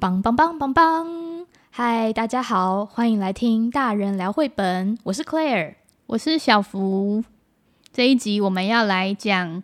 [0.00, 1.46] 棒棒棒棒棒！
[1.68, 4.96] 嗨，大家好，欢迎来听大人聊绘本。
[5.02, 5.74] 我是 Claire，
[6.06, 7.22] 我是小福。
[7.92, 9.62] 这一集我们要来讲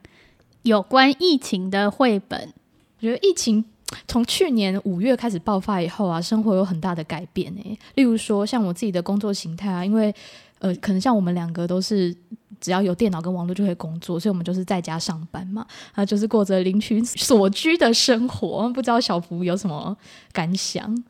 [0.61, 2.53] 有关疫情的绘本。
[2.99, 3.65] 我觉得疫情
[4.07, 7.79] 从去年五月开始爆发以后啊，生活有很大的改变诶。
[7.95, 10.15] 例如说，像我自己的工作形态啊，因为
[10.59, 12.17] 呃，可能像我们两个都是。
[12.59, 18.67] 只要有电脑跟网络就会工作，所以我们就是在家上班嘛，啊，就是过着邻居所居的生活。
[18.71, 19.95] 不知道小福有什么
[20.33, 21.05] 感想？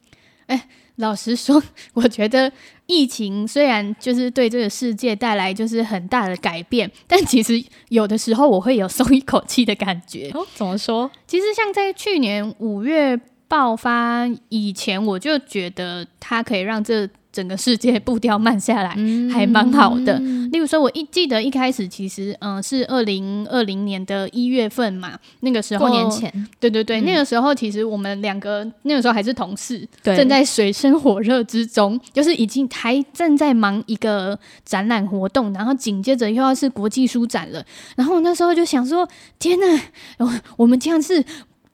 [0.47, 1.63] 哎，老实说，
[1.95, 2.53] 我觉得
[2.87, 10.29] 疫情虽然就是对这个世界带来就是很大的改变，但其实有的时候我会有松一口气的感觉。
[10.35, 11.09] 哦，怎么说？
[11.29, 17.09] 其实像在去年五月爆发以前，我就觉得它可以让这。
[17.37, 20.19] 整个世界步调慢下来，嗯、还蛮好的。
[20.51, 30.17] 例如说，我一记得一开始其实，嗯、呃，是二零二零年的一月份嘛，那个时候，过年前，对对对，嗯、那个时候其实我们两个那个时候还是同事，对。
[30.17, 37.63] 正在水深火热之中，就是已经还正在忙一个展览活动，然后紧接着又要是国际书展了，
[37.97, 39.07] 然后那时候就想说，
[39.39, 39.81] 天呐，
[40.19, 41.23] 我我们这样是。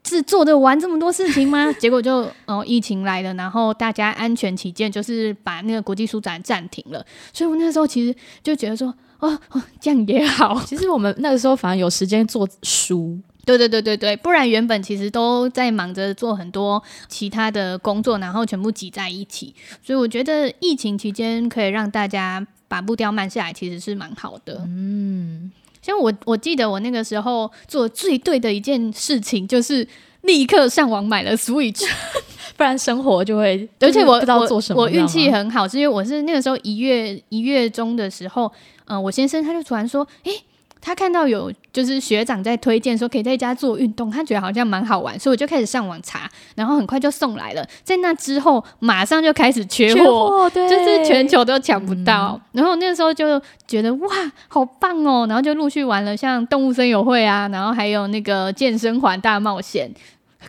[0.05, 1.73] 是做得完这么多事情吗？
[1.79, 7.05] 结果就哦，疫情来了，然后大家安全起见，就是把那个国际书展暂停了。
[7.33, 10.61] 所以我那时候其实就觉得说，哦，哦，这样也好。
[10.67, 19.55] 其实我们那个时候反而有时间做书，对对对对对，不然原本其实都在忙着做很多其他的工作，然后全部挤在一起。
[19.83, 24.63] 所以我觉得疫情期间可以让大家把步调慢下来，其实是蛮好的。
[24.67, 25.53] 嗯。
[25.83, 29.87] 像我，我记得我那个时候做最对的一件事情，就是
[30.23, 31.85] 立刻上网买了 Switch，
[32.57, 34.83] 不然生活就会，而且我不知道做什么。
[34.83, 38.47] 我运气很好，是因为我是那个时候一月一月中的时候，
[38.87, 40.43] 嗯、呃，我先生他就突然说，诶、欸。
[40.83, 47.65] 他看到有就是学长在推荐说可以在家做运动，他觉得好像蛮好玩，所以我就开始上网查，然后很快就送来了。
[47.85, 52.33] 在那之后，马上就开始缺货，就是全球都抢不到。
[52.33, 54.09] 嗯、然后那个时候就觉得哇，
[54.49, 55.25] 好棒哦！
[55.29, 59.89] 然后就陆续玩了像动物森友会啊，然后还有那个健身环大冒险，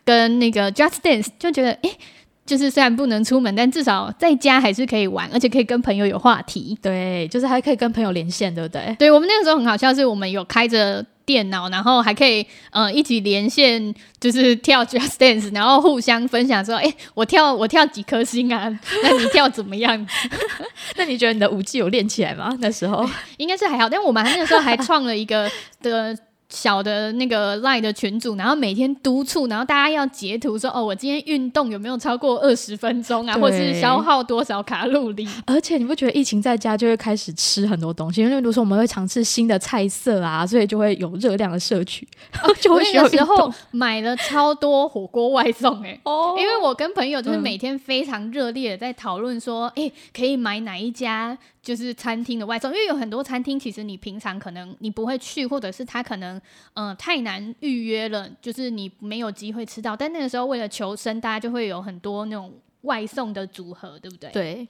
[0.04, 1.90] 跟那个 Just Dance，就觉得诶。
[1.90, 1.98] 欸
[2.46, 6.78] 就是虽然不能出门，但至少在家还是可以玩，而且可以跟朋友有话题。
[6.82, 8.96] 对，就是还可以跟朋友连线，对不对？
[9.00, 18.68] 对，我们那个时候很好笑，是我们有开着电脑，然后还可以呃一起连线，就是跳 Just Dance，然后互相分享说：“哎、欸，我跳我跳几颗星啊？
[19.04, 20.06] 那你跳怎么样？
[20.98, 22.54] 那你觉得你的舞技有练起来吗？
[22.60, 25.50] 那时候 应该是还好，但我们那个时候还创了一个
[25.82, 26.18] 的。
[26.54, 35.28] 小的那个 Line 的群组，然后每天督促，然后大家要截图说哦，我今天运动有没有超过二十分钟啊，或者是消耗多少卡路里？
[35.48, 38.22] 而且你不觉得疫情在家就会开始吃很多东西？
[38.22, 42.08] 因为比如说我们会尝试新的菜色啊，所以就会有热量的摄取，
[42.44, 43.18] 哦、 就会需要运动。
[43.18, 51.36] 那个时候买了超多火锅外送哎、欸，哦，因为我跟朋友就是每天非常热烈的在讨论说，哎、嗯欸，可以买哪一家？
[51.64, 56.40] 就是餐厅的外送，因为有很多餐厅，其实你平常可能你不会去，或者是他可能
[56.74, 59.96] 呃太难预约了，就是你没有机会吃到。
[59.96, 64.30] 但那个时候为了求生，大家就会有很多那种外送的组合，对不对？
[64.32, 64.68] 对。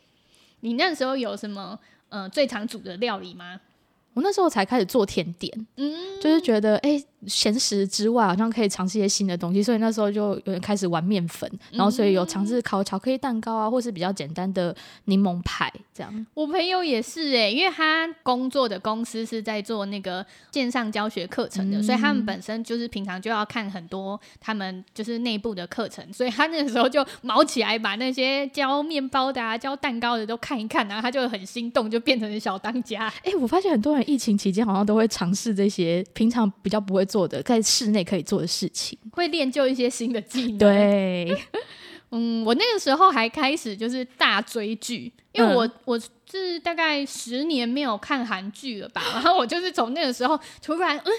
[0.60, 1.78] 你那时候有什么
[2.10, 3.60] 呃最常煮的料理吗？
[4.14, 6.98] 我那时候才开始做甜点，嗯，就是觉得哎。
[6.98, 14.76] 欸咸食之外，好像可以尝试一些新的东西，所以那时候就有人开始玩面粉，然后所以有尝试烤巧克力蛋糕啊，或是比较简单的
[15.06, 16.26] 柠檬派这样。
[16.34, 33.08] 我朋友也是诶、欸，因为他工作的公司是在做那个线上教学课程的，嗯、所以他们本身就是平常就要看很多他们就是内部的课程，所以他那个时候就毛起来把那些教面包的啊、教蛋糕的都看一看，然后他就很心动，就变成小当家。
[33.24, 40.58] 哎、欸，我发现很多人疫情期间好像都会尝试这些平常比较不会做的，在室内可以做的事情，会练就一些新的技能。
[40.58, 41.38] 对，
[42.10, 46.00] 嗯，我那个时候还开始就是大追剧，因为我、嗯、我
[46.32, 51.12] 是大概十年没有看韩剧了吧，然后我就是从那个时候突然嗯，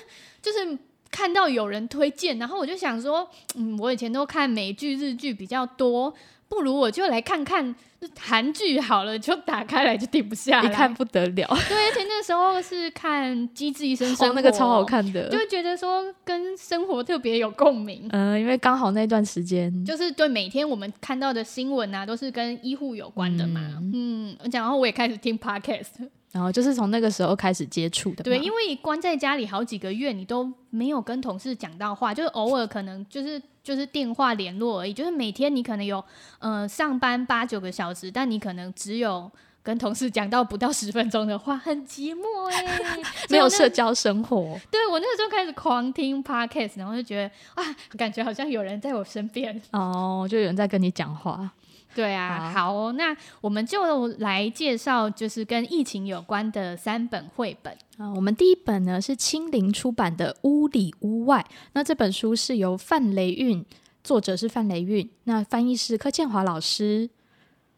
[0.42, 0.76] 就是
[1.12, 6.12] 看到有人推荐，然后我就想说，嗯，我以前都看美剧、日剧比较多，
[6.54, 7.74] 不如我就来看看。
[8.20, 11.48] 韩剧好了，就打开来就停不下来，一看不得了。
[11.70, 18.06] 对，而且那时候是看《机智医生生活》，那个超好看的，就会觉得说跟生活特别有共鸣。
[18.10, 23.62] 嗯、呃，因为刚好那段时间，就是对每天我们看到的新闻啊，都是跟医护有关的嘛。
[23.94, 25.86] 嗯、然后我也开始听 Podcast，
[26.34, 28.22] 然后就是从那个时候开始接触的。
[28.22, 33.40] 对，因为关在家里好几个月，你都没有跟同事讲到话，就是偶尔可能就是。
[33.64, 36.04] 就是电话联络而已，就是每天你可能有
[36.38, 39.32] 呃上班八九个小时，但你可能只有
[39.62, 44.60] 跟同事讲到不到十分钟的话，很寂寞哎、欸， 没有社交生活。
[44.70, 47.64] 对，我那个时候开始狂听 podcast，然后就觉得啊，
[47.96, 51.50] 感觉好像有人在我身边哦，就有人在跟你讲话。
[51.94, 58.12] 对啊，好，好哦，那我们就来介绍，就是跟疫情有关的三本绘本啊。
[58.14, 63.64] 我们第一本呢是青林出版的《屋里屋外》，那这本书是由范雷韵，
[64.02, 67.08] 作者是范雷韵，那翻译是柯建华老师。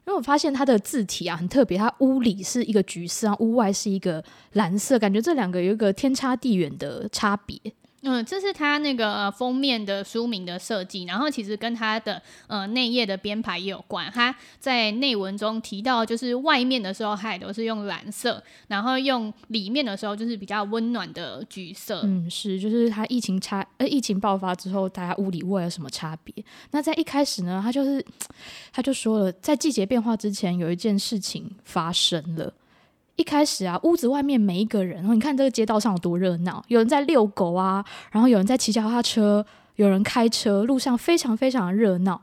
[0.05, 4.23] 因为我发现它的字体啊很特别，它屋里是一个橘色，屋外是一个
[4.53, 7.59] 蓝色，感觉这两个有一个天差地远的差别。
[8.03, 14.09] 嗯，这是他那个、呃、封面的书名的设计，然后其实跟他的呃内页的编排也有关。
[14.13, 22.01] 他在内文中提到，就是外面的时候，它也都是用蓝色，然后用里面的时候，就是比较温暖的橘色。
[22.03, 26.31] 嗯，是，就是他疫情差呃疫情爆发之后，大家屋里屋外有什么差别？
[26.69, 28.05] 那在一开始呢，他就是
[28.71, 32.53] 他就说了，在季节变化之前，有一件事情发生了。
[33.17, 42.21] 一开始啊，屋子外面每一个人，然后你看这个街道上有多热闹，有人在遛狗啊，然后有人在骑脚踏车，有人开车，路上非常非常的热闹。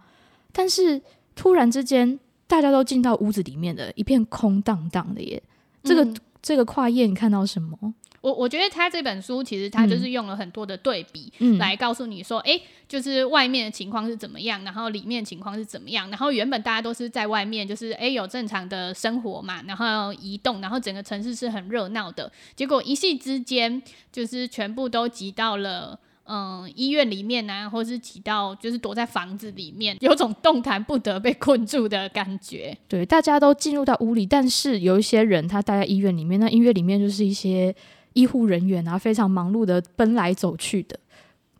[0.52, 1.02] 但是
[1.35, 5.43] 突然之间，大家都进到屋子里面的一片空荡荡的耶。
[5.82, 6.06] 这个、
[6.44, 7.94] 这个跨页，你看到什么？
[8.20, 23.82] 我我觉得他这本书其实他就是用了很多的对比，嗯、来告诉你说，哎、欸，就是外面的情况是怎么样，然后里面情况是怎么样，然后原本大家都是在外面，就是哎、欸、有正常的生活嘛，然后移动，然后整个城市是很热闹的，结果一夕之间
[24.12, 32.76] 就是全部都挤到了嗯医院里面啊，或是挤到就是躲在房子里面，有种动弹不得被困住的感觉。
[32.88, 37.75] 对，大家都进入到屋里，但是有一些人他待在医院里面，那医院里面就是一些。
[38.15, 40.97] 医护人员啊，非常忙碌的奔来走去的。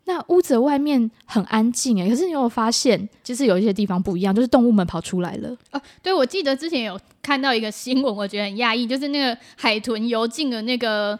[0.05, 5.49] 那屋子外面很安静诶，可是你有发现，其实有一些地方不一样，就是动物们跑出来了。
[5.73, 11.19] 哦，对，我记得之前有看到一个新闻，我觉得很讶异，就是那个海豚游进了那个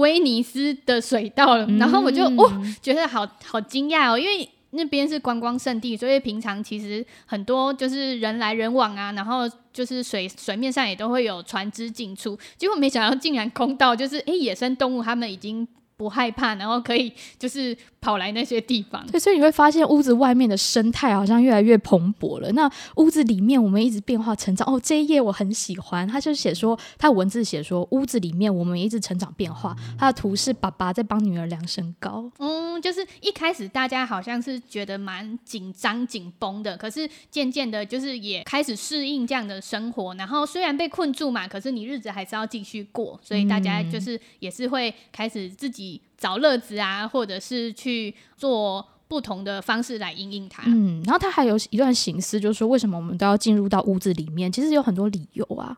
[0.00, 2.52] 威尼斯的水道了，嗯、然后我就哦，
[2.82, 4.48] 觉得好好惊讶哦，因为。
[4.72, 9.40] 那边是观光胜地，所以平常其实很多就是人来人往啊，然后
[9.72, 15.66] 就是水水面上也都会有船只进出，结果没想到竟然空到，就是诶、欸，野生动物他们已经。
[16.00, 19.06] 不害怕，然后可以就是跑来那些地方。
[19.08, 22.50] 对，所以你会发现屋子外面的生态好像越来越蓬勃了。
[22.52, 22.66] 那
[22.96, 24.66] 屋子里面我们一直变化成长。
[24.66, 29.76] 哦，这一页我很喜欢，他就写说，他文字写说，屋子里面我们一直成长变化。
[29.98, 32.32] 他的图是爸爸在帮女儿量身高。
[32.38, 40.14] 嗯，就是一开始大家好像是觉得蛮紧张紧绷的，可是渐渐的，就是也开始适应这样的生活。
[40.14, 43.20] 然后虽然被困住嘛，可是你日子还是要继续过。
[43.22, 45.89] 所以大家就是也是会开始自己。
[46.18, 50.62] 找乐子啊，或者是去做不同的方式来应应它。
[50.66, 54.52] 嗯，然后他还有一段形思，就是说为什么我们都要进入到屋子里面？
[54.52, 55.76] 其实有很多理由啊，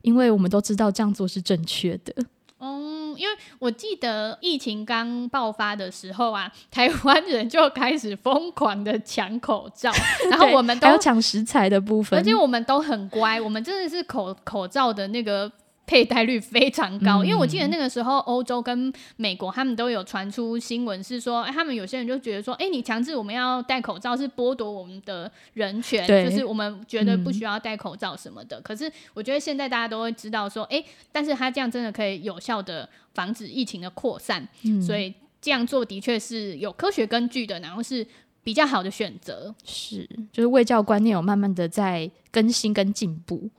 [0.00, 2.14] 因为我们都知道这样做是正确的。
[2.58, 9.92] 嗯，因为我记得疫情刚爆发的时候啊， 台湾人就开始疯狂的抢口罩，
[10.30, 15.50] 然后我们都还有抢食材的部分，而且我们都很乖，我们真的是口口罩的那个。
[15.84, 28.60] 佩戴率非常高，因为我记得那个时候欧洲跟美国他们都有传出新闻，是说，哎，他们有些人就觉得说，哎，你强制我们要戴口罩是剥夺我们的人权，就是我们觉得不需要戴口罩什么的。
[28.60, 34.48] 可是我觉得现在大家都会知道说，哎，但是他这样真的可以有效的防止疫情的扩散，
[34.80, 38.06] 所以这样做的确是有科学根据的，然后是
[38.42, 39.54] 比较好的选择。
[39.64, 43.50] 是，就是卫教观念有慢慢的在更新跟进步。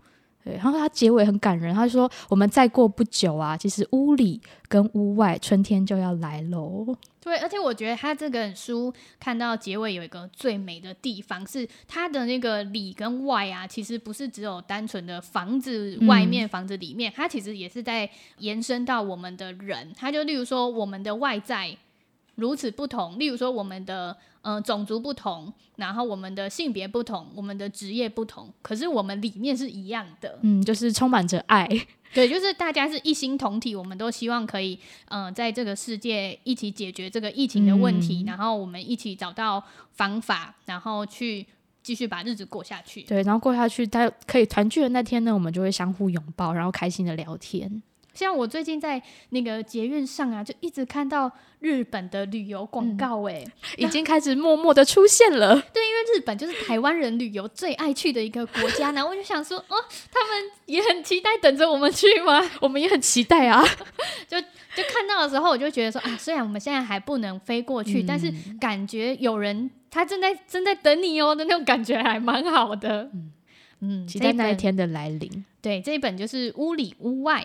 [0.44, 6.86] 对，然后他结尾很感人，他说：“我们再过不久啊，其实屋里跟屋外春天就要来喽。”
[7.22, 18.10] 对，而且我觉得他这本书看到结尾有一个最美的地方，是他的那个里跟外啊，其实不是只有单纯的房子外面、房子里面，它其实也是在
[18.40, 19.94] 延伸到我们的人。
[19.96, 21.78] 他就例如说，我们的外在
[22.36, 24.18] 如此不同，例如说我们的。
[24.44, 30.40] 嗯、呃，种族不同，然后我们的性别不同，我们的职业不同，可是我们理念是一样的。
[30.42, 31.68] 嗯，就是充满着爱。
[32.14, 34.78] 对，就是大家是一心同体，我们都希望可以，
[35.10, 41.44] 嗯、呃，在这个世界一起解决这个疫情的问题，嗯、然后我们一起找到方法，然后去
[41.82, 43.02] 继续把日子过下去。
[43.02, 47.82] 对，然后过下去，他可以团聚的那天呢，我们就会相互拥抱，然后开心的聊天。
[48.14, 53.44] 像我最近在那个捷运上啊，就一直看到日本的旅游广告，哎，
[53.78, 55.56] 已经开始默默的出现了。
[55.74, 59.76] 对，因为日本就是台湾人旅游最爱去的一个国家，然后我就想说，哦，
[60.12, 62.40] 他们也很期待等着我们去吗？
[62.62, 63.64] 我们也很期待啊。
[64.28, 73.10] 就就看到的时候，我就觉得说，啊，虽然我们现在还不能飞过去，嗯、但是感觉有人他正在正在等你哦的那种感觉还蛮好的。
[73.14, 73.32] 嗯
[73.86, 75.46] 嗯，期待那一天的来临。
[75.62, 77.42] 对，这一本就是《屋里屋外》。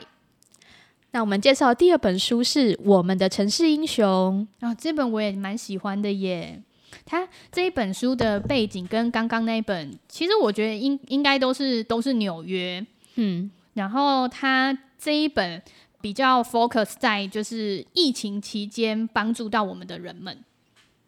[1.19, 6.63] 那我们介绍第二本书是《我们的城市英雄》啊、哦，这本我也蛮喜欢的耶。
[7.05, 12.87] 它这一本书的背景跟刚刚那一本，其实我觉得应应该都是都是纽约。
[13.17, 15.61] 嗯，然后它这一本
[16.01, 20.45] 比较 focus 在就是疫情期间帮助到我们的人们。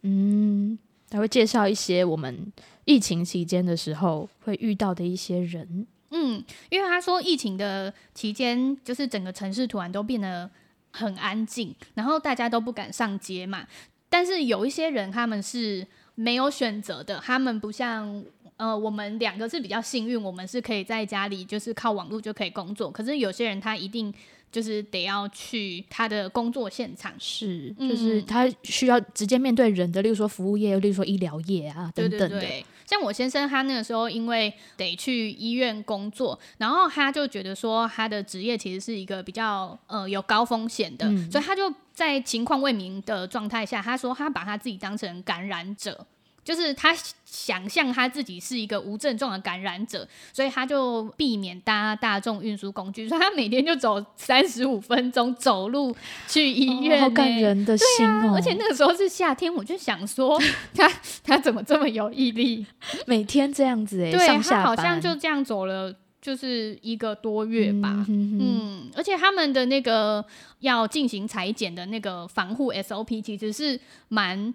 [0.03, 0.77] 嗯，
[1.09, 2.53] 他会介绍一些我们
[2.85, 5.87] 疫情期间的时候会遇到的一些人。
[6.11, 10.51] 嗯，因为他说疫情的期间，就是整个城市突然都变得
[10.93, 13.67] 很安静，然后大家都不敢上街嘛。
[14.09, 18.25] 但是有一些人他们是没有选择的，他们不像
[18.57, 22.91] 呃我们两个是比较幸运，我们是可以在家里就是靠网络就可以工作。
[22.91, 24.13] 可是有些人他一定。
[24.51, 32.29] 就是得要去他的工作现场，是，就是他需要直接面对人的，例如说服务业，例如说医疗业啊等等的。
[32.29, 46.07] 对对对，像我先生，他那个时候因为得去医院工作，然后他就觉得说他的职业其实是一个比较呃有高风险的，嗯，所以他就在情况未明的状态下，他说他把他自己当成感染者。
[46.43, 46.95] 就是他
[47.25, 55.95] 想象他自己是一个无症状的感染者，所以他就避免搭大众运输工具，所以他每天就走三十五分钟走路
[56.27, 56.99] 去医院。
[56.99, 58.31] 欸，好感人的心哦！
[58.31, 60.41] 啊，而且那个时候是夏天，我就想说
[60.75, 60.91] 他
[61.23, 62.67] 他怎么这么有毅力，
[63.07, 68.05] 每天这样子哎，对，上下他好像就这样走了，就是一个多月吧。
[68.09, 70.25] 嗯，而且他们的那个
[70.61, 73.79] 要进行裁剪的那个防护 SOP 其实是
[74.09, 74.53] 蛮。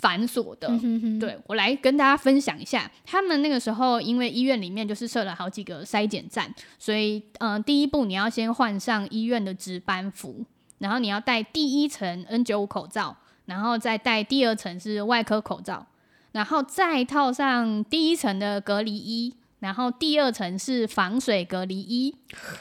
[0.00, 1.18] 繁琐的，嗯、哼哼。
[1.18, 10.44] 对，我来跟大家分享一下，他们那个时候因为医院里面就是设了好几个筛检站，所以嗯、呃，第一步你要先换上医院的值班服，
[10.78, 15.86] 然后你要戴第一层 N95 口罩，然后再戴第二层是外科口罩，
[16.32, 22.16] 然后再套上第一层的隔离衣，然后第二层是防水隔离衣，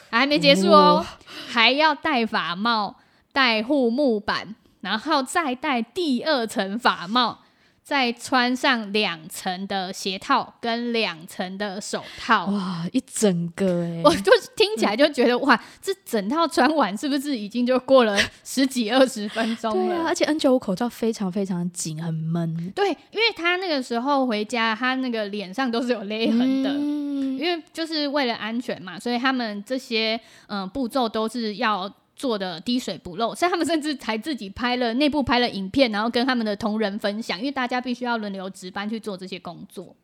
[0.10, 1.06] 还没结束哦，
[1.48, 2.98] 还要戴法帽，
[3.32, 4.56] 戴护目板。
[4.82, 7.40] 然后再戴第二层发帽，
[7.84, 12.46] 再穿上两层的鞋套跟两层的手套。
[12.46, 14.02] 哇，一整个哎、 欸！
[14.04, 19.96] 我就听起来就觉得、嗯、哇，这整套穿完是不是已经就过了十几二十分钟了？
[19.98, 22.72] 对啊，而且 N 九五口罩非常非常紧，很闷。
[22.76, 31.92] 对，因为他那个时候回家，他那个脸上都是有勒痕的、嗯，因为就是为了安全嘛，所以他们这些嗯、呃、步骤都是要。
[32.20, 39.96] 做的滴水不漏，所以他们甚至才自己拍了内部拍了影片，然后跟他们的同仁分享，因为大家必须要轮流值班去做这些工作。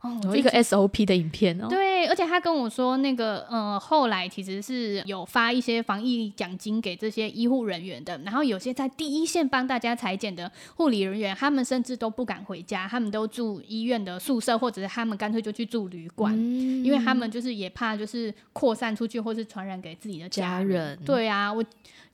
[0.00, 1.66] 哦，有一个 SOP 的影片哦。
[1.68, 8.16] 对，而且他跟我说，那个呃，后来其实是有发一些防疫奖金给这些医护人员的。
[8.18, 20.68] 然后有些在第一线帮大家裁剪的护理人员，他们甚至都不敢回家，他们都住医院的宿舍，或者是他们干脆就去住旅馆，嗯，因为他们就是也怕就是扩散出去，或是传染给自己的家人。
[20.68, 20.98] 家人。
[21.04, 21.64] 对啊，我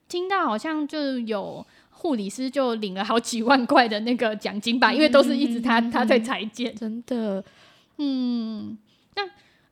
[0.08, 7.44] 听到好像就有护理师就领了好几万块的那个奖金吧，嗯，因为都是一直他他在裁剪，真的。
[7.98, 8.76] 嗯，
[9.14, 9.22] 那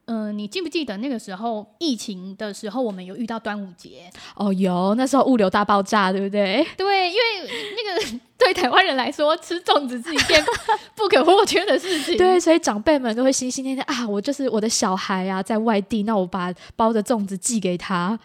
[0.04, 4.10] 嗯、呃，你记不记得那个时候疫情的时候，我们有遇到端午节？
[4.34, 6.66] 哦，有，那时候物流大爆炸，对不对？
[6.76, 10.44] 对，因为那个 对台湾人来说，吃粽子是一件
[10.96, 12.16] 不可或缺的事情。
[12.16, 18.18] 对，所以长辈们都会心心念念啊，我就是我的小孩啊，在外地，那我把包的粽子寄给他。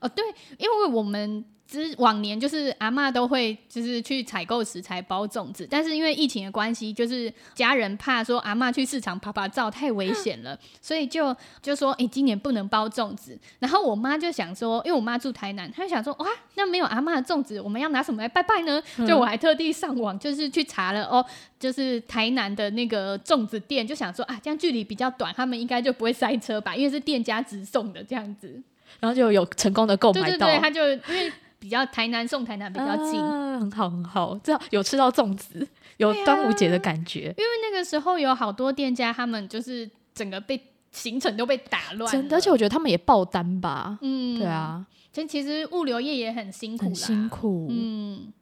[0.00, 0.24] 哦，对，
[0.58, 1.44] 因为我们。
[1.66, 13.36] 之往年就是阿嬷都会就是去采购食材包粽子，但是因为疫情的关系，就是家人怕说阿嬷去市场趴趴走太危险了， 所以就就说哎、欸，今年不能包粽子。
[13.58, 18.80] 然后我妈就想说，因为我妈住台南，她就想说哇，那没有阿嬷的粽子，我们要拿什么来拜拜呢？
[19.06, 21.24] 就我还特地上网就是去查了哦，
[21.58, 28.62] 就是台南的那个粽子店，就想说啊，这样距离比较短，他们应该就不会塞车吧，因为是店家直送的这样子，
[29.00, 30.26] 然后就有成功的购买到。
[30.28, 31.32] 对对对，他就因为。
[31.66, 37.34] 比较台南送台南比较近，啊，很好很好，这样有吃到粽子，有端午节的感觉，啊。
[37.36, 40.60] 因为那个时候有好多店家，他们就是整个被
[40.92, 43.98] 行程都被打乱，真的，而且我觉得他们也爆单吧。
[44.00, 47.66] 嗯，对啊，其实物流业也很辛苦，很辛苦。
[47.68, 48.32] 嗯，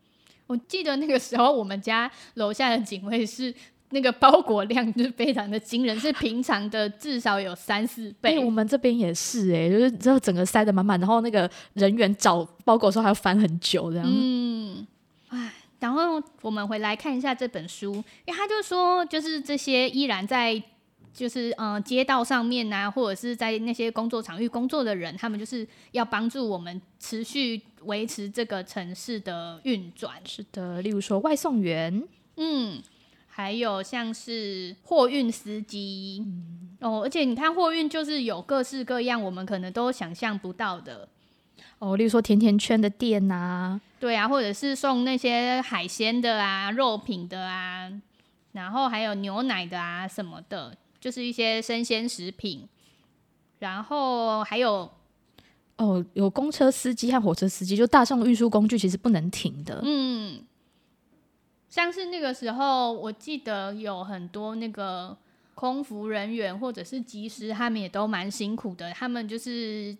[0.47, 3.55] 我记得那个时候我们家楼下的警卫是。
[3.95, 8.33] 那个包裹量就是非常的惊人，是平常的至少有三四倍。
[8.33, 14.07] 欸、我们这边也是哎、欸，就是之后整个塞得满满，然后那个人员找包裹的时候还要翻很久这样。
[14.07, 14.85] 嗯，
[15.29, 20.61] 哎，然后我们回来看一下这本书，因为他就说，就是这些依然在
[21.13, 30.15] 就是嗯、呃、街道上面啊，或者是在那些工作场域工作的人，他们就是要帮助我们持续维持这个城市的运转。
[30.25, 32.03] 是的，例如说外送员，
[32.39, 32.83] 嗯。
[33.37, 36.25] 还有像是货运司机，
[36.79, 41.09] 哦，而且你看货运就是有各式各样，我们可能都想象不到的。
[41.81, 47.91] 哦，例如说甜甜圈的店啊，对啊，或者是送那些海鲜的啊、肉品的啊，
[48.53, 52.69] 然后还有牛奶的啊什么的，就是一些生鲜食品。
[53.59, 54.89] 然后还有
[55.79, 59.81] 哦，有公车司机和火车司机，就大众运输工具其实不能停的。
[59.83, 60.41] 嗯，
[61.75, 65.17] 像是那个时候，我记得有很多那个
[65.57, 68.93] 空服人员或者是机师，他们也都蛮辛苦的。
[68.93, 69.97] 他们就是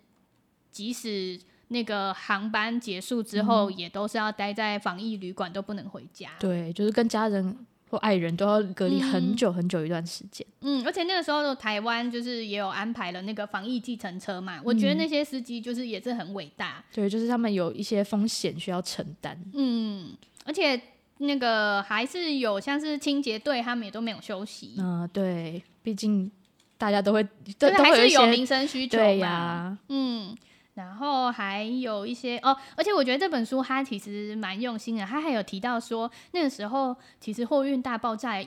[0.71, 6.29] 即使那个航班结束之后，嗯、也都是要待在防疫旅馆，都不能回家。
[6.39, 7.53] 对，就是跟家人
[7.89, 10.47] 或爱人都要隔离很久很久一段时间。
[10.61, 14.61] 嗯，而且那个时候的台湾就是也有安排了那个防疫计程车嘛。
[14.63, 16.81] 我觉得那些司机就是也是很伟大。
[16.93, 19.37] 对，就是他们有一些风险需要承担。
[19.53, 20.15] 嗯，
[20.45, 20.81] 而且
[21.17, 24.75] 那个还是有像是清洁队，他们也都没有休息。
[24.77, 26.31] 嗯、呃，对，毕竟
[26.77, 27.23] 大家都会
[27.57, 30.35] 都还是有民生需求呀、啊，嗯。
[30.75, 38.41] 然后还有一些哦，而且我觉得这本书它其实蛮用心的，它还有提到说那个时候其实货运大爆炸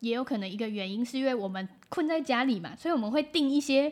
[0.00, 3.90] 也有可能一个原因是因为我们困在家里嘛，所以我们会订一些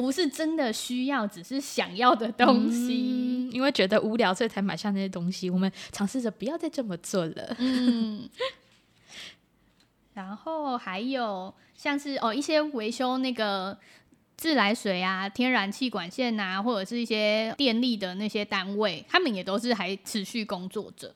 [0.00, 5.50] 不是真的需要，只是想要的东西，嗯、因为觉得无聊，所以才买下那些东西。
[5.50, 7.56] 我们尝试着不要再这么做了。
[7.58, 8.26] 嗯，
[10.14, 13.78] 然后还有像是哦一些维修那个。
[14.36, 21.14] 自来水啊，天然气管线啊，或者是一些电力的那些单位，他们也都是还持续工作着。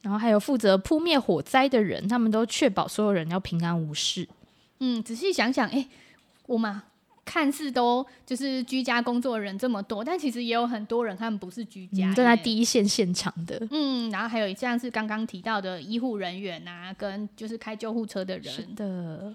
[0.00, 4.28] 然后还有负责扑灭火灾的人，他们都确保所有人要平安无事。
[4.80, 5.88] 嗯，仔细想想，哎、欸，
[6.52, 6.80] 我们
[7.24, 13.66] 看似都就是居家工作的人这么多，但其实也有很多人他们不是居家，站、嗯、在第一线现场的。
[13.70, 18.52] 嗯，然后还有像是刚刚提到的医护人员啊，跟就是开救护车的人。
[18.52, 19.34] 是的。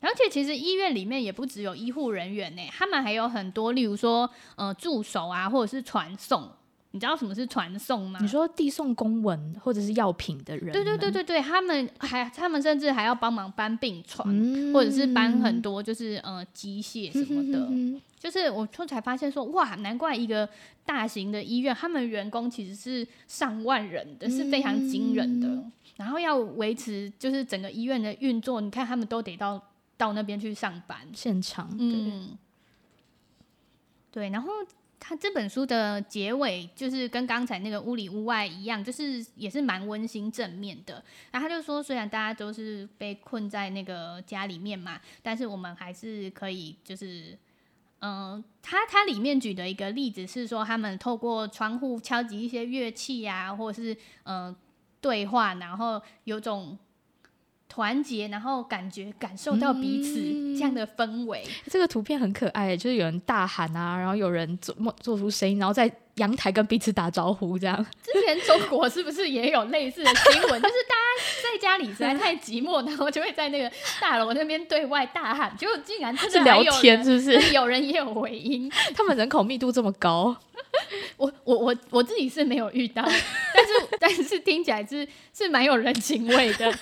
[0.00, 6.48] 而且其实医院里面也不只有医护人员呢，他们还有很多，例如说呃助手啊，或者是传送。
[6.90, 8.18] 你知道什么是传送吗？
[8.22, 10.72] 你说递送公文或者是药品的人？
[10.72, 17.58] 对对对对对，他们还他们甚至还要帮忙搬病床，嗯、或者是搬很多就是呃机械什么的。
[17.66, 20.48] 嗯、哼哼就是我后才发现说，哇，难怪一个
[20.84, 25.46] 大型的医院，他们员工其实是上万人的，是非常惊人的。
[25.48, 29.62] 嗯、然后要维持就是整个医院的运作，你看他们都得到。
[29.98, 32.38] 到那边去上班，现场，嗯，
[34.12, 34.52] 对，然后
[35.00, 41.02] 他这本书的结尾就是跟刚才那个屋里屋外一样，就是也是蛮温馨正面的。
[41.30, 47.38] 然后他就说，虽然大家都是被困在那个家里面嘛，但是我们还是可以，就是，
[48.00, 54.54] 嗯、他他里面举的一个例子是说，他们透过窗户敲击一些乐器呀、啊，或者是嗯、
[55.00, 56.78] 对话，然后有种。
[57.68, 60.18] 团结，然后感觉感受到彼此
[60.56, 61.42] 这样的氛围。
[61.46, 67.86] 嗯，这个图片很可爱，就是有人大喊啊，然后有人做做出声音，然后在阳台跟彼此打招呼，这样。
[68.02, 70.60] 之前中国是不是也有类似的新闻？
[70.62, 77.52] 就是大家在家里实在太寂寞，然后就会在那个大楼那边对外大喊，结果竟然真的聊天，是不是？
[77.52, 78.70] 有人也有回音。
[78.96, 80.34] 他们人口密度这么高，
[81.16, 83.04] 我我我我自己是没有遇到，
[83.54, 86.74] 但是 但是听起来是是蛮有人情味的。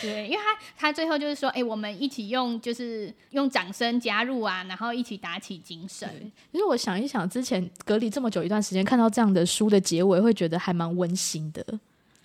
[0.00, 6.08] 对，因为他他最后就是说，哎、我们一起用就是用掌声加入啊，然后一起打起精神。
[6.52, 11.64] 其实我想一想，之前隔离这么久一段时间，看到这样的书的结尾，会觉得还蛮温馨的。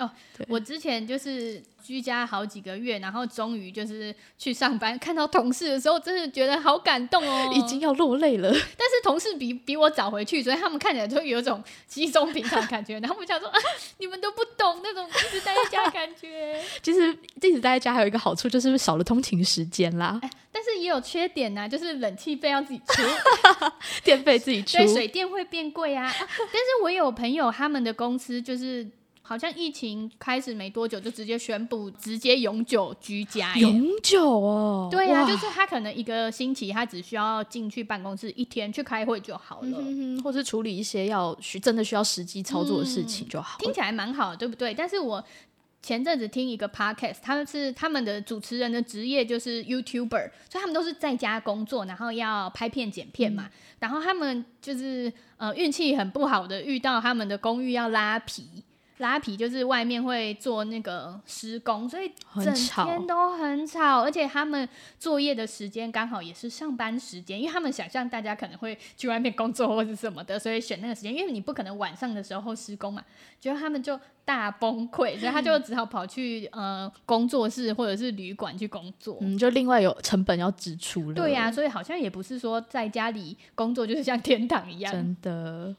[0.04, 0.12] 哦，
[0.48, 8.50] 我之前就是居家好几个月，然后终于就是去上班，看到同事的时候，真的觉得好感动哦，已经要落泪了。
[8.78, 13.00] 但是同事比比我早回去，所以他们看起来就有一种稀松平常的感觉。
[13.00, 13.60] 然后我想说啊，
[13.98, 16.62] 你们都不懂那种一直待在家的感觉。
[16.82, 20.20] 其实一直待在家还有一个好处，就是少了通勤时间啦。
[20.52, 23.02] 但是也有缺点呐、啊，就是冷气费要自己出，
[24.06, 26.10] 电费自己出，对，水电会变贵啊。
[26.18, 28.88] 但是我有朋友，他们的公司就是。
[29.25, 33.55] 好像疫情开始没多久，就直接宣布直接永久居家。
[33.55, 34.89] 永久哦？
[34.91, 43.63] 对呀、啊，就是他可能一个星期，他只需要进去办公室一天去开会就好了，嗯、或是处理一些要需真的需要实际操作的事情就好、嗯。
[43.63, 44.73] 听起来蛮好，对不对？
[44.73, 45.23] 但是我
[45.81, 53.45] 前阵子听一个 podcast，他们是他们的主持人的职业就是 YouTuber，所以他们都是在家工作，然后要拍片剪片嘛。
[53.45, 58.43] 嗯、然后他们就是呃运气很不好的，遇到他们的公寓要拉皮。
[58.97, 62.12] 拉皮就是外面会做那个施工，所以
[62.43, 64.67] 整天都很吵，而且他们
[64.99, 73.03] 作业的时间刚好也是上班时间，因为他们想象大家可能会去外面工作或者什么的，所以选那个时间，因为你不可能晚上的时候施工嘛，
[73.39, 81.15] 结果他们就大崩溃，所以他就只好跑去呃工作室或者是旅馆去工作，嗯，就另外有成本要支出了。
[81.15, 85.75] 对呀、啊，所以好像也不是说在家里工作就是像天堂一样，真的。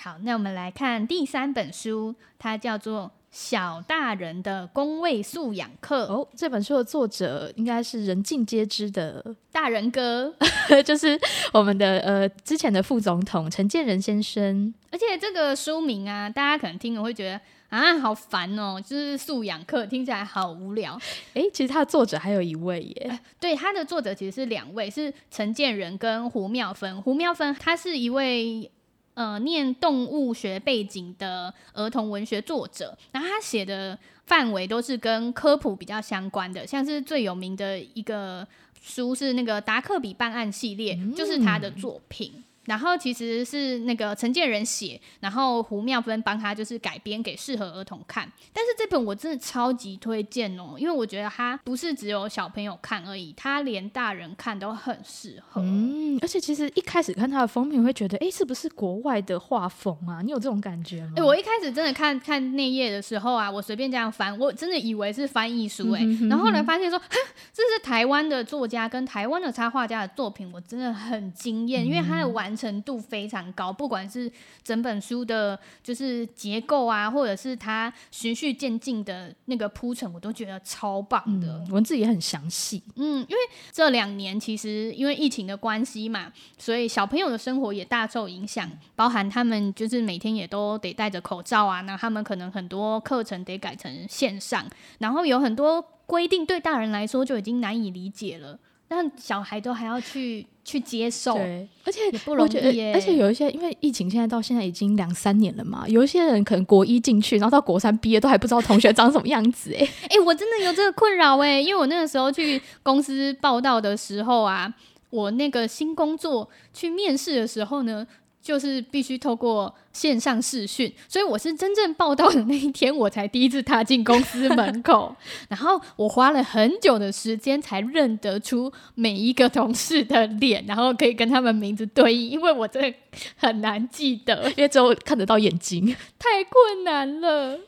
[0.00, 6.06] 好，那我们来看第三本书，它叫做《小大人的公位素养课》。
[6.12, 10.32] 哦，这本书的作者应该是人尽皆知的大人哥，
[10.86, 11.18] 就是
[11.52, 14.72] 我们的呃之前的副总统陈建仁先生。
[14.92, 20.96] 而且这个书名啊，大家可能听了会觉得啊，好烦哦，就是素养课，听起来好无聊。
[21.34, 27.02] 哎，其实他的作者还有一位耶，呃、对，他的作者其实是两位，是陈建仁跟胡妙芬。
[27.02, 28.70] 胡妙芬他是一位。
[29.18, 38.46] 呃，念动物学背景的儿童文学作者，然后他写的范围都是跟科普比较相关的，像是最有名的一个
[38.80, 42.44] 书是那个达克比办案系列，嗯、就是他的作品。
[42.68, 48.30] 然后其实是那个陈建仁写，然后胡妙芬帮他就是改编给适合儿童看。
[48.52, 55.62] 但是这本我真的超级推荐哦，因为我觉得它不是只有小朋友看而已，它连大人看都很适合。
[55.62, 60.20] 嗯，而且其实一开始看它的封面，会觉得哎，是不是国外的画风啊？
[60.22, 61.14] 你有这种感觉吗？
[61.16, 67.00] 哎，我一开始真的看看内页的时候啊，我随便这样翻，我真的以为是翻译书哎，嗯、然后后来发现说，
[67.50, 72.57] 这是台湾的作家跟台湾的插画家的作品，我真的很惊艳，嗯、因为它的完。
[72.58, 74.30] 程度非常高，不管是
[74.64, 81.64] 整本书的，就是结构啊，或者是它循序渐进的那个铺陈，我都觉得超棒的。
[81.66, 82.82] 嗯、文字也很详细。
[82.96, 83.38] 嗯，因为
[83.70, 94.66] 这两年其实因为疫情的关系嘛，所以小朋友的生活也大受影响，包含他们就是每天也都得戴着口罩啊，那他们可能很多课程得改成线上，
[94.98, 98.58] 然后有很多规定对大人来说就已经难以理解了。
[98.88, 102.92] 但小孩都还要去去接受，对，而且也不容易耶。
[102.94, 114.72] 而且有一些，因为疫情现在到现在已经两三年了嘛，有一些人可能国一进去，然后到国三毕业都还不知道同学长什么样子，哎， 哎，我真的有这个困扰哎，因为我那个时候去公司报道的时候啊，
[115.10, 118.06] 我那个新工作去面试的时候呢。
[118.40, 125.14] 就是必须透过线上视讯，所以我是真正报道的那一天，我才第一次踏进公司门口。
[125.50, 132.94] 然后我花了很久的时间才认得出每一个同事的脸，然后可以跟他们名字对应，因为我真的
[133.36, 137.58] 很难记得，因为只有看得到眼睛，太困难了。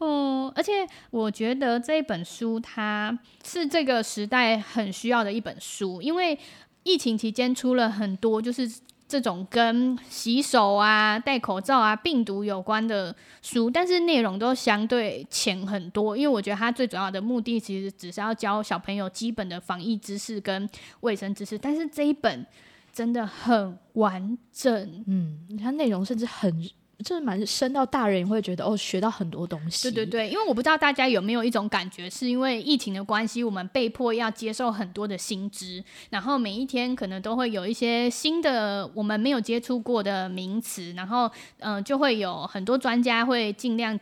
[0.00, 6.36] 嗯，而且我觉得这一本书它是这个时代很需要的一本书，因为
[6.82, 8.68] 疫情期间出了很多就是。
[9.10, 16.16] 这种跟洗手啊、戴口罩啊、病毒有关的书，但是内容都相对浅很多。
[16.16, 20.70] 因为我觉得它最主要的目的其实只是要教小朋友基本的防疫知识跟
[21.00, 22.46] 卫生知识，但是这一本
[22.92, 26.70] 真的很完整，嗯，它内容甚至很。
[27.04, 29.90] 这蛮深到大人也会觉得哦，学到很多东西。
[29.90, 43.98] 对对对，因为我不知道大家有没有一种感觉，是因为疫情的关系，我们被迫要接受很多的新知，然后每一天可能都会有一些新的我们没有接触过的名词，然后嗯、就会有很多专家会尽量。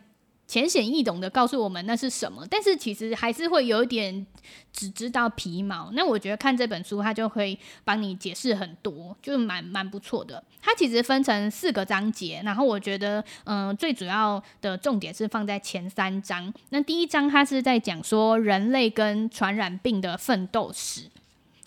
[0.48, 4.26] 浅显易懂的告诉我们那是什么，但是其实还是会有一点
[4.72, 5.90] 只知道皮毛。
[5.92, 10.42] 那我觉得看这本书，它就会帮你解释很多，就蛮蛮不错的。
[10.62, 16.50] 它其实分成四个章节，然后我觉得，嗯、最主要的重点是放在前三章。
[16.70, 21.02] 那第一章它是在讲说人类跟传染病的奋斗史，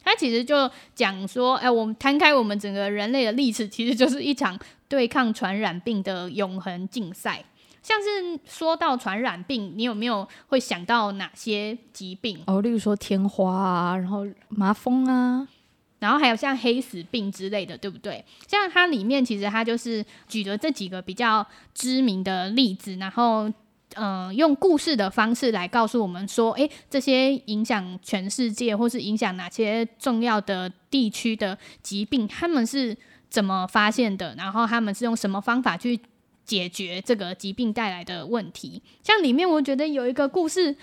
[0.03, 7.45] 它其实就讲说，哎，我们摊开我们整个人类的历史，其实就是一场对抗传染病的永恒竞赛。
[7.81, 12.39] 像是说到传染病，你有没有会想到哪些疾病？
[12.45, 15.47] 哦，例如说天花啊，然后麻风啊，
[15.99, 18.23] 然后还有像黑死病之类的，对不对？
[18.47, 23.49] 像它里面其实它就是举了这几个比较知名的例子，然后
[23.95, 32.95] 嗯、呃，用故事的方式来告诉我们说，诶，这些影响全世界或是影响哪些重要的地区的疾病，他们是
[33.29, 34.35] 怎么发现的？
[34.35, 35.99] 然后他们是用什么方法去
[36.51, 40.75] 解决这个疾病带来的问题，像里面我觉得有一个故事，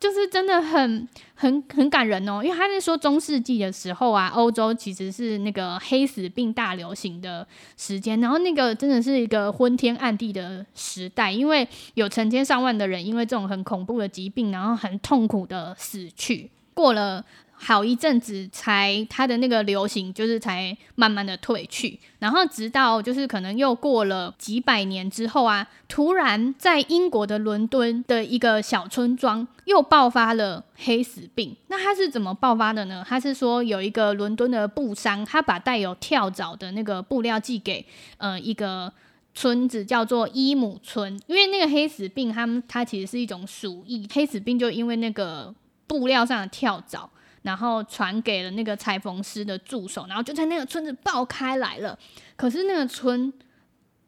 [0.00, 2.42] 就是真的很很很感人哦。
[2.42, 16.50] 因为他是说中世纪的时候啊，欧洲其实是那个黑死病大流行的时间，然后那个真的是一个昏天暗地的时代，因为有成千上万的人因为这种很恐怖的疾病，然后很痛苦的死去。
[16.72, 17.24] 过了
[17.66, 31.56] 好一阵子才它的那个流行就是才慢慢的退去，然后直到就是可能又过了几百年之后啊，突然在英国的伦敦的一个小村庄又爆发了黑死病。
[31.68, 33.02] 那它是怎么爆发的呢？
[33.08, 37.86] 它是说有一个伦敦的布商，他把带有跳蚤的那个布料寄给
[38.18, 38.92] 呃一个
[39.34, 45.54] 村子叫做伊姆村，因为那个黑死病它它其实是一种鼠疫，黑死病就因为那个
[45.86, 47.08] 布料上的跳蚤。
[47.44, 51.96] 然后传给了那个裁缝师的助手，然后就在那个村子爆开来了。
[52.36, 53.32] 可是那个村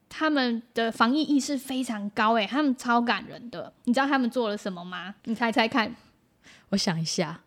[0.09, 3.73] 他们的防疫意识非常高，诶，他们超感人的。
[3.85, 5.15] 你知道他们做了什么吗？
[5.25, 5.95] 你猜猜看。
[6.71, 7.43] 我想一下。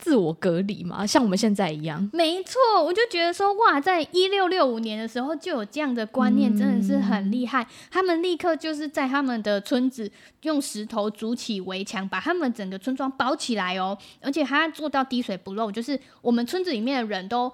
[0.00, 2.10] 自我隔离嘛，像我们现在一样。
[2.12, 7.62] 没错，我就觉得说，哇，在一六六五年的时候就有这样的观念，真的是很厉害。
[7.62, 7.66] 嗯。
[7.90, 10.10] 他们立刻就是在他们的村子
[10.42, 13.96] 用石头筑起围墙，把他们整个村庄包起来哦。
[14.20, 17.52] 而且他做到滴水不漏，就是我们村子里面的人都。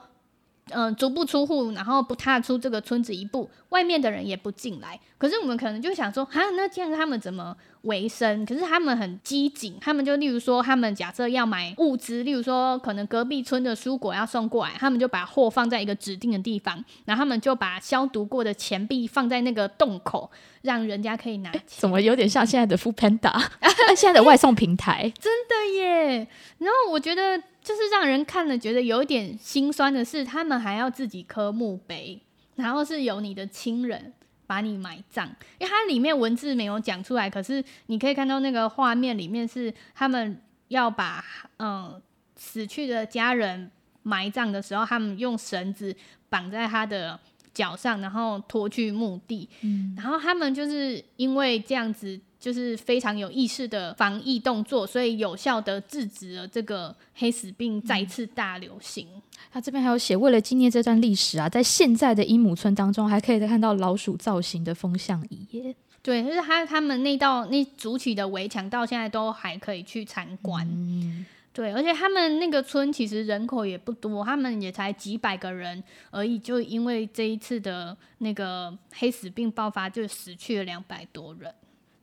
[0.71, 4.99] 嗯，足不出户，然后不踏出这个村子一步，外面的人也不进来。
[5.17, 8.47] 可是我们可能就想说，哈，那这样他们怎么维生？
[8.47, 20.31] 可是他们很机警，他们就例如说，他们假设要买物资，例如说可能隔壁村的蔬果要送过来，他们就把货放在一个指定的地方，然后他们就把消毒过的钱币放在那个洞口，
[20.63, 21.63] 让人家可以拿钱。
[21.67, 23.43] 怎么有点像现在的 Foodpanda，
[23.97, 25.13] 现在的外送平台？
[25.19, 26.29] 真的耶！
[26.59, 27.43] 然后我觉得。
[27.67, 32.23] 就是让人看了觉得有一点心酸的是，他们还要自己刻墓碑，
[32.55, 34.13] 然后是有你的亲人
[34.47, 35.27] 把你埋葬，
[35.59, 41.25] 因为它里面文字没有讲出来，可是你可以看到那个画面里面是他们要把
[41.59, 42.01] 嗯
[42.37, 43.71] 死去的家人
[44.03, 45.95] 埋葬的时候，他们用绳子
[46.29, 47.19] 绑在他的
[47.57, 52.21] 脚上，然后拖去墓地，嗯，然后他们就是因为这样子。
[52.39, 59.09] 就是非常有意识的防疫动作，所以有效的制止了这个黑死病再次大流行。
[59.51, 65.75] 他这边还有写，为了纪念这段历史啊，在现在的伊姆村当中，还可以再看到老鼠造型的风向仪耶。
[66.03, 70.65] 对，就是他他们那道那筑起的围墙，到现在都还可以去参观。
[70.71, 71.27] 嗯。
[71.57, 81.51] 对，而且他们那个村其实人口也不多，他们也才几百个人而已，就因为这一次的那个黑死病爆发，就死去了两百多人。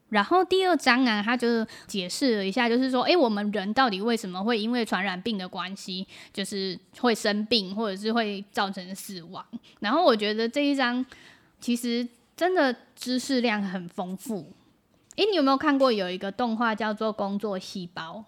[0.09, 9.45] 然后第二章啊，他就解释了一下，就是说，哎，我们人到底为什么会因为传染病的关系，就是会生病，或者是会造成死亡。
[9.81, 11.05] 然后我觉得这一章
[11.59, 14.51] 其实真的知识量很丰富。
[15.15, 18.25] 哎，你有没有看过有一个动画叫做《工作细胞》？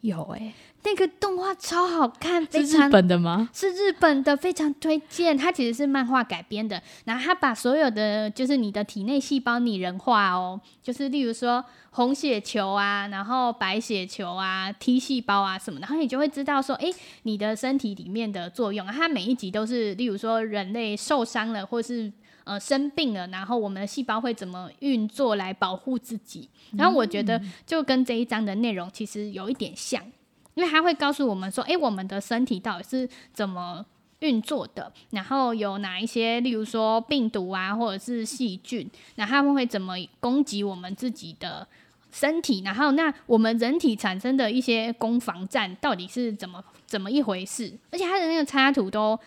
[0.00, 0.54] 没有哎、欸。
[0.82, 3.50] 那个动画超好看，是日本的吗？
[3.52, 5.36] 是日本的，非常推荐。
[5.36, 16.90] 它其实是漫画改编的，然后它把所有的就是你的体内细胞拟人化哦，就是例如说红血球啊，然后白血球啊，T 细胞啊什么，然后你就会知道说，哎，
[17.24, 18.86] 你的身体里面的作用。
[18.86, 22.10] 它每一集都是，例如说人类受伤了，或是
[22.44, 26.48] 呃生病了，然后我们的细胞会怎么运作来保护自己。
[26.76, 30.02] 然后我觉得就跟这一章的内容其实有一点像。
[30.54, 33.86] 因为它会告诉我们说，诶，我们的身体到底是怎么
[34.18, 41.66] 运作的，然后有哪一些，例如说病毒啊，或者是细菌，那他们会怎么攻击我们自己的
[42.10, 42.62] 身体？
[42.64, 47.72] 然后，那我们人体产生的一些攻防战到底是怎么怎么一回事？
[47.92, 49.18] 而且它的那个插图都。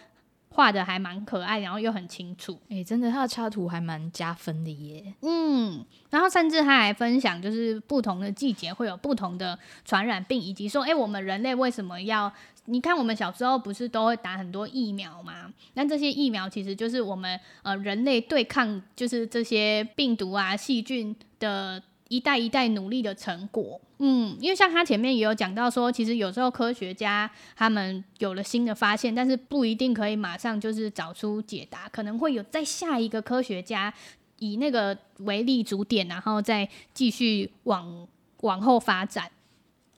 [0.54, 5.14] 画的还蛮可爱，然后又很清楚，哎、欸，真的，他的插图还蛮加分的耶。
[5.22, 12.32] 嗯，然后甚至他还分享，就是不同的季节会有不同的传染病，以及说，哎、欸，我们人类为什么要？
[12.66, 15.52] 你看，我们小时候不是都会打很多疫苗吗？
[15.74, 21.82] 那这些疫苗其实就是我们呃人类对抗就是这些病毒啊细菌的。
[22.14, 33.92] 一代一代努力的成果，嗯，因为像他前面也有讲到说，其实有时候科学家他们有了新的发现，但是不一定可以马上就是找出解答，可能会有在下一个科学家
[34.38, 38.08] 以那个为立足点，然后再继续往
[38.42, 39.32] 往后发展。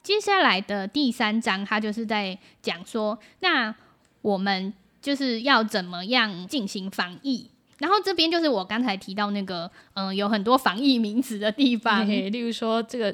[0.01, 3.75] 接下来的第三章，他就是在讲说，那
[4.21, 7.49] 我们就是要怎么样进行防疫。
[7.79, 13.13] 然后这边就是我刚才提到那个，嗯、呃，有很多防疫名词的地方，例如说这个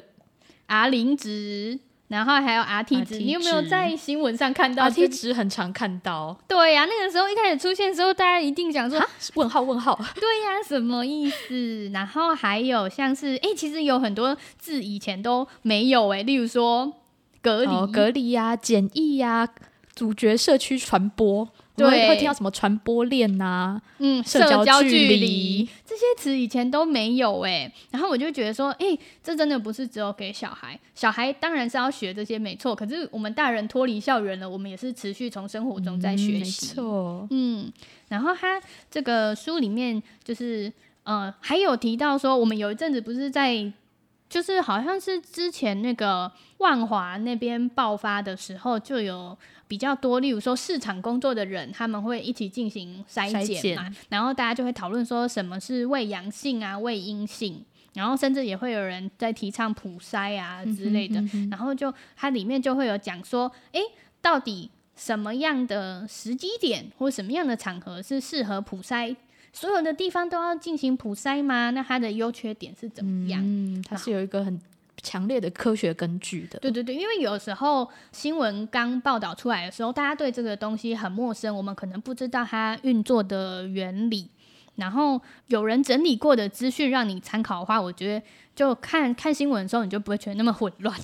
[0.66, 6.38] R 零值，然后还有 RT 值，你有没有在新闻上看到？RT 值很常看到。
[6.46, 9.02] 对呀、啊，那个时候一开始出现的时候，大家一定想说
[9.34, 9.98] 问号问号。
[10.20, 11.90] 对呀、啊，什么意思？
[11.92, 16.92] 然后还有像是，哎，其实有很多字以前都没有哎，例如说
[17.40, 19.48] 隔离、哦、隔离呀、啊、检疫呀、啊、
[19.94, 21.48] 阻绝社区传播。
[21.74, 37.72] 对，会，会听到什么传播链呐、啊，嗯，社交距离这些词以前都没有哎、欸，然后我就觉得说，哎、欸，这真的不是只有给小孩，小孩当然是要学这些没错，可是我们大人脱离校园了，我们也是持续从生活中在学习，没错，嗯，
[38.08, 40.72] 然后他这个书里面就是
[41.04, 43.72] 呃还有提到说，我们有一阵子不是在。
[44.32, 49.36] 就是好像是之前那个万华那边爆发的时候，就有
[49.68, 63.82] 比较多，例如说市场工作的人，他们会一起进行筛检嘛，然后大家就会讨论说什么是伪阳性啊、伪阴性，然后甚至也会有人在提倡普筛啊之类的，嗯哼嗯哼，然后就它里面就会有讲说，诶，
[64.22, 69.14] 到底什么样的时机点或什么样的场合是适合普筛？
[69.52, 71.70] 所有的地方都要进行普筛吗？
[71.70, 73.40] 那它的优缺点是怎么样？
[73.44, 74.58] 嗯，它是有一个很
[75.02, 76.58] 强烈的科学根据的。
[76.58, 84.28] 对对对，因为有时候新闻刚报道出来的时候，大家对这个东西很陌生，我们可能不知道它运作的原理。
[84.76, 88.24] 然后有人整理过的资讯让你参考的话，我觉得
[88.56, 90.98] 就看看新闻的时候，你就不会觉得那么混乱。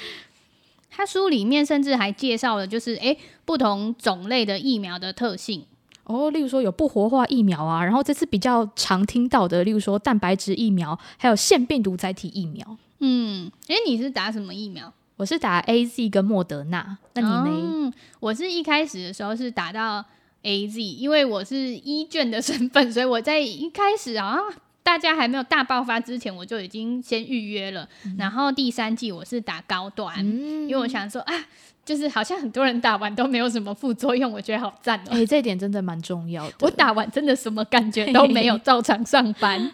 [0.88, 5.66] 他书里面甚至还介绍了，就是诶不同种类的疫苗的特性。
[6.10, 12.76] 哦，例如说有不活化疫苗啊，然后这次比较常听到的，例如说蛋白质疫苗，还有腺病毒载体疫苗。
[12.98, 14.92] 嗯，哎，你是打什么疫苗？
[15.16, 16.98] 我是打 AZ 跟莫德纳。
[17.14, 17.44] 那你呢？
[17.46, 20.04] 嗯，我是一开始的时候是打到
[20.42, 24.36] AZ，因为我是医卷的身份，所以我在一开始啊，
[24.82, 27.88] 大家还没有大爆发之前，我就已经先预约了。
[28.04, 31.34] 嗯、然后第三季我是打高端，嗯、因为我想说啊。
[31.90, 35.14] 就是好像很多人打完都没有什么副作用，我觉得好赞哦、喔！
[35.14, 36.54] 哎、欸，这一点真的蛮重要的。
[36.60, 39.72] 我打完真的什么感觉都没有， 照常上班。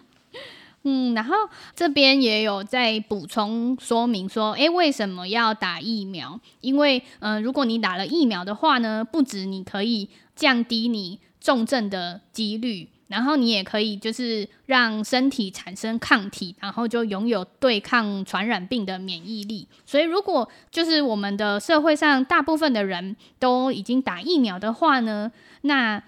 [0.85, 1.35] 嗯，然后
[1.75, 6.41] 这边也有在补充说明说，哎、欸，为什么要打疫苗？
[6.63, 12.89] 因为，嗯、呃，如果你打了疫苗的话呢，不止你可以降低你重症的几率。
[13.09, 19.69] 然后你也可以就是让身体产生抗体，然后就拥有对抗传染病的免疫力。
[19.85, 26.03] 所以如果就是我们的社会上大部分的人都已经打疫苗的话呢，那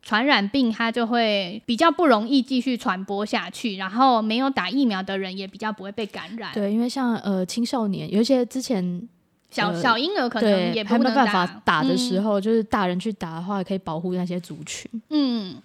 [0.00, 3.76] 传染病它就会比较不容易继续传播下去。
[3.76, 6.52] 然后没有打疫苗的人也比较不会被感染。
[6.54, 9.08] 对，因为像呃青少年，有一些之前
[9.50, 14.88] 小小婴儿可能也还没办法打的时候，嗯、就是大人去打的话，可以保护那些族群。
[15.10, 15.56] 嗯。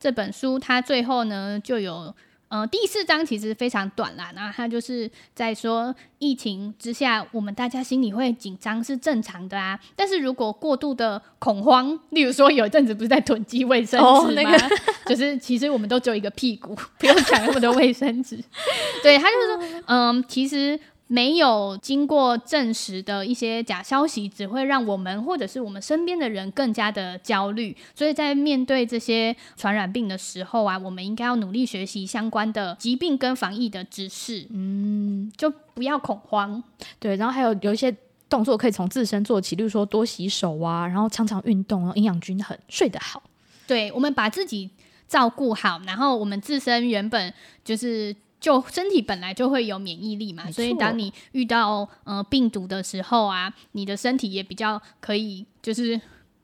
[0.00, 2.12] 这本书它最后呢就有，
[2.48, 14.12] 呃，第四章其实非常短啦，然后它就是在说疫情之下，我们大家心里会紧张是正常的啊，但是如果过度的恐慌，例如说有一阵子不是在囤积卫生纸吗？
[14.12, 18.42] 哦，那个就是其实我们都只有一个屁股，不用抢那么多卫生纸。
[19.04, 20.80] 对，他就是说，嗯，其实。
[21.12, 27.76] 没有经过证实的一些假消息，只会让我们或者是我们身边的人更加的焦虑。
[27.96, 34.46] 所以在面对这些传染病的时候啊，我们应该要努力学习相关的疾病跟防疫的知识。
[34.50, 36.62] 嗯，就不要恐慌。
[37.00, 37.92] 对，然后还有有一些
[38.28, 43.20] 动作可以从自身做起，例如说多洗手啊，然后常常运动，然后营养均衡，睡得好。
[43.66, 44.70] 对，我们把自己
[45.08, 48.14] 照顾好，然后我们自身原本就是。
[48.40, 56.00] 就身体本来就会有免疫力嘛，所以当你遇到呃病毒的时候啊，你的身体也比较可以就是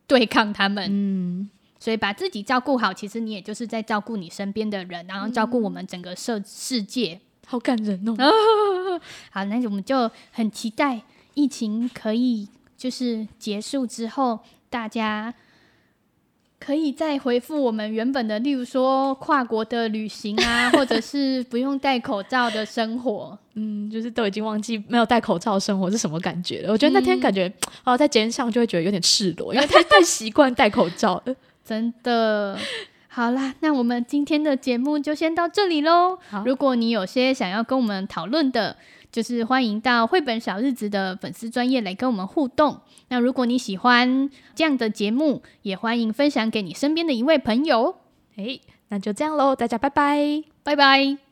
[0.06, 0.86] 对抗他们。
[0.90, 1.48] 嗯，
[1.80, 7.14] 所以把自己照顾好，其实你也就是在照顾你身边的人，然后照顾我们整个社世界。
[7.14, 8.14] 嗯，好感人哦。
[9.32, 11.00] 好，那我们就很期待
[11.32, 15.32] 疫情可以就是结束之后，大家。
[16.58, 23.38] 可以再回复我们原本的，例如说跨国的旅行啊， 或者是不用戴口罩的生活。
[23.54, 26.72] 嗯，就是都已经忘记没有戴口罩的生活是什么感觉了。
[26.72, 27.46] 我觉得那天感觉，
[27.84, 31.34] 哦、嗯，在街上就会觉得有点赤裸，因为太太习惯戴口罩了。
[31.64, 32.58] 真的，
[33.08, 36.18] 好啦，那我们今天的节目就先到这里喽。
[36.44, 38.76] 如果你有些想要跟我们讨论的，
[39.16, 42.82] 就是欢迎到绘本小日子的粉丝专业来跟我们互动。
[43.08, 47.96] 那如果你喜欢这样的节目，也欢迎分享给你身边的一位朋友。
[48.36, 51.25] 诶，那就这样喽，大家拜拜，拜拜。